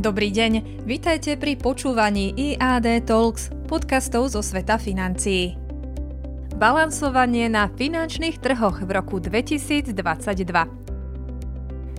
[0.00, 5.60] Dobrý deň, vitajte pri počúvaní IAD Talks, podcastov zo sveta financií.
[6.56, 9.92] Balansovanie na finančných trhoch v roku 2022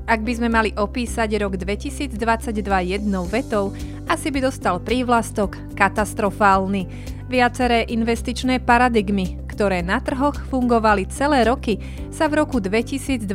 [0.10, 2.18] Ak by sme mali opísať rok 2022
[2.90, 3.70] jednou vetou,
[4.10, 6.90] asi by dostal prívlastok katastrofálny.
[7.30, 11.78] Viaceré investičné paradigmy, ktoré na trhoch fungovali celé roky,
[12.10, 13.30] sa v roku 2022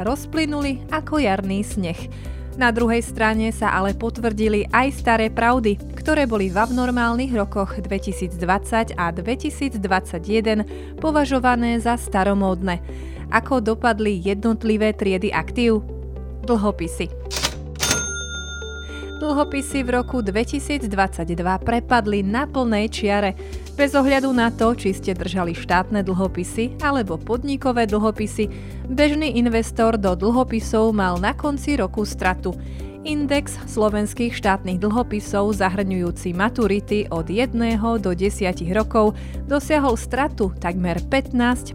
[0.00, 2.32] rozplynuli ako jarný sneh.
[2.52, 8.92] Na druhej strane sa ale potvrdili aj staré pravdy, ktoré boli v abnormálnych rokoch 2020
[8.92, 12.84] a 2021 považované za staromódne.
[13.32, 15.80] Ako dopadli jednotlivé triedy aktív?
[16.44, 17.08] Dlhopisy.
[19.22, 20.84] Dlhopisy v roku 2022
[21.62, 23.32] prepadli na plnej čiare,
[23.72, 28.46] bez ohľadu na to, či ste držali štátne dlhopisy alebo podnikové dlhopisy,
[28.86, 32.52] bežný investor do dlhopisov mal na konci roku stratu.
[33.02, 37.58] Index slovenských štátnych dlhopisov zahrňujúci maturity od 1
[37.98, 39.18] do 10 rokov
[39.50, 41.74] dosiahol stratu takmer 15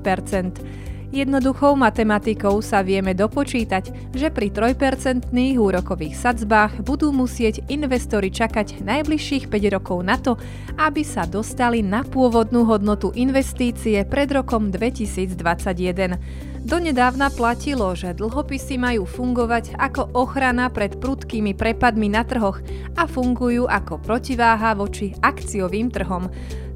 [1.08, 9.48] Jednoduchou matematikou sa vieme dopočítať, že pri 3% úrokových sadzbách budú musieť investori čakať najbližších
[9.48, 10.36] 5 rokov na to,
[10.76, 16.20] aby sa dostali na pôvodnú hodnotu investície pred rokom 2021.
[16.68, 22.60] Donedávna platilo, že dlhopisy majú fungovať ako ochrana pred prudkými prepadmi na trhoch
[23.00, 26.28] a fungujú ako protiváha voči akciovým trhom.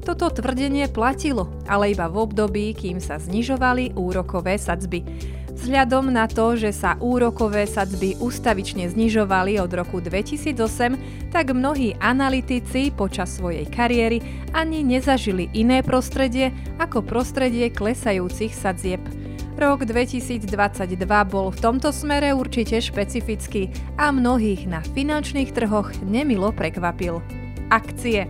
[0.02, 5.06] Toto tvrdenie platilo, ale iba v období, kým sa znižovali úrokové sadzby.
[5.54, 12.90] Vzhľadom na to, že sa úrokové sadzby ústavične znižovali od roku 2008, tak mnohí analytici
[12.90, 14.18] počas svojej kariéry
[14.50, 16.50] ani nezažili iné prostredie
[16.82, 18.98] ako prostredie klesajúcich sadzieb.
[19.54, 20.98] Rok 2022
[21.30, 23.70] bol v tomto smere určite špecifický
[24.02, 27.22] a mnohých na finančných trhoch nemilo prekvapil.
[27.70, 28.26] Akcie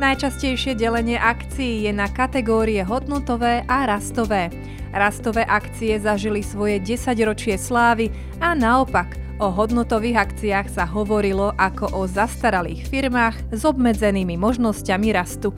[0.00, 4.48] Najčastejšie delenie akcií je na kategórie hodnotové a rastové.
[4.96, 8.08] Rastové akcie zažili svoje 10 ročie slávy
[8.40, 15.52] a naopak o hodnotových akciách sa hovorilo ako o zastaralých firmách s obmedzenými možnosťami rastu.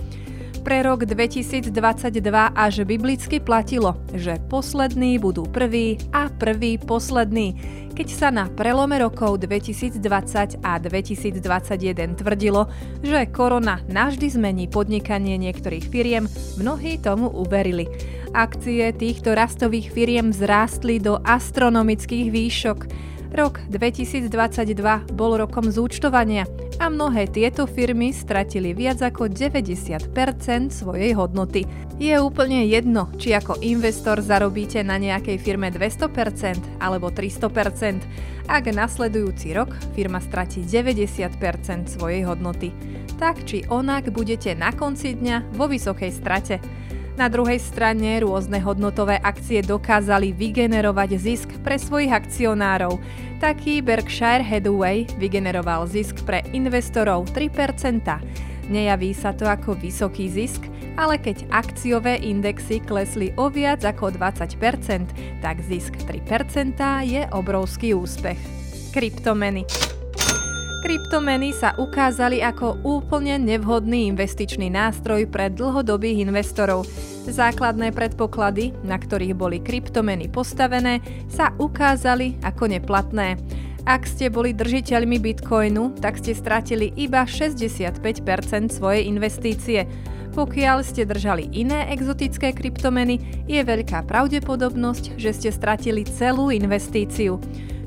[0.63, 1.75] Pre rok 2022
[2.55, 7.59] až biblicky platilo, že poslední budú prví a prví poslední
[7.93, 12.73] keď sa na prelome rokov 2020 a 2021 tvrdilo,
[13.05, 16.25] že korona navždy zmení podnikanie niektorých firiem,
[16.57, 17.85] mnohí tomu uverili.
[18.33, 22.79] Akcie týchto rastových firiem vzrástli do astronomických výšok.
[23.33, 24.29] Rok 2022
[25.17, 26.45] bol rokom zúčtovania
[26.77, 30.13] a mnohé tieto firmy stratili viac ako 90%
[30.69, 31.65] svojej hodnoty.
[31.97, 39.57] Je úplne jedno, či ako investor zarobíte na nejakej firme 200% alebo 300%, ak nasledujúci
[39.57, 42.69] rok firma stratí 90% svojej hodnoty.
[43.17, 46.61] Tak či onak budete na konci dňa vo vysokej strate.
[47.23, 52.99] Na druhej strane rôzne hodnotové akcie dokázali vygenerovať zisk pre svojich akcionárov.
[53.39, 58.03] Taký Berkshire Hathaway vygeneroval zisk pre investorov 3%.
[58.67, 60.67] Nejaví sa to ako vysoký zisk,
[60.99, 64.59] ale keď akciové indexy klesli o viac ako 20%,
[65.47, 66.27] tak zisk 3%
[67.07, 68.39] je obrovský úspech.
[68.91, 69.63] Kryptomeny
[70.83, 76.83] Kryptomeny sa ukázali ako úplne nevhodný investičný nástroj pre dlhodobých investorov.
[77.23, 80.99] Základné predpoklady, na ktorých boli kryptomeny postavené,
[81.31, 83.39] sa ukázali ako neplatné.
[83.87, 88.03] Ak ste boli držiteľmi bitcoinu, tak ste stratili iba 65%
[88.75, 89.87] svojej investície.
[90.35, 97.39] Pokiaľ ste držali iné exotické kryptomeny, je veľká pravdepodobnosť, že ste stratili celú investíciu.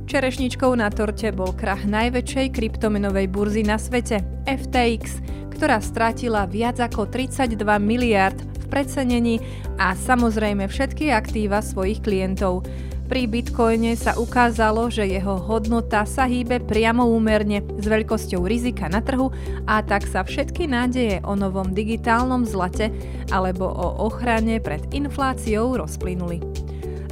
[0.06, 5.20] Čerešničkou na torte bol krach najväčšej kryptomenovej burzy na svete, FTX,
[5.56, 9.36] ktorá stratila viac ako 32 miliard v precenení
[9.78, 12.66] a samozrejme všetky aktíva svojich klientov.
[13.06, 18.98] Pri bitcoine sa ukázalo, že jeho hodnota sa hýbe priamo úmerne s veľkosťou rizika na
[18.98, 19.30] trhu
[19.70, 22.90] a tak sa všetky nádeje o novom digitálnom zlate
[23.30, 26.42] alebo o ochrane pred infláciou rozplynuli.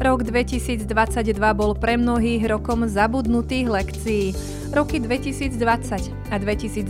[0.02, 0.90] Rok 2022
[1.54, 4.26] bol pre mnohých rokom zabudnutých lekcií.
[4.74, 6.90] Roky 2020 a 2021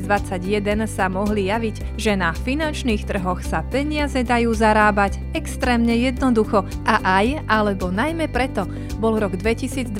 [0.87, 7.43] sa mohli javiť, že na finančných trhoch sa peniaze dajú zarábať extrémne jednoducho a aj,
[7.43, 8.63] alebo najmä preto,
[9.03, 9.91] bol rok 2022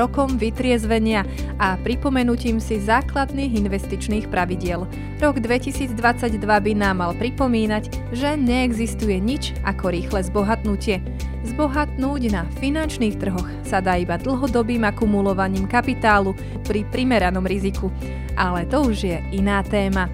[0.00, 1.28] rokom vytriezvenia
[1.60, 4.88] a pripomenutím si základných investičných pravidiel.
[5.20, 11.04] Rok 2022 by nám mal pripomínať, že neexistuje nič ako rýchle zbohatnutie.
[11.44, 16.32] Zbohatnúť na finančných trhoch sa dá iba dlhodobým akumulovaním kapitálu
[16.64, 17.92] pri primeranom riziku.
[18.34, 20.08] Ale to už je iná téma.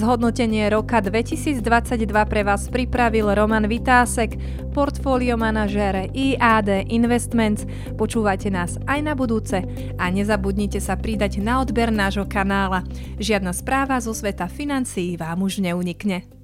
[0.00, 1.60] Zhodnotenie roka 2022
[2.08, 4.32] pre vás pripravil Roman Vitásek,
[4.72, 7.68] portfólio manažér IAD Investments.
[8.00, 9.60] Počúvajte nás aj na budúce
[10.00, 12.80] a nezabudnite sa pridať na odber nášho kanála.
[13.20, 16.39] Žiadna správa zo sveta financií vám už neunikne.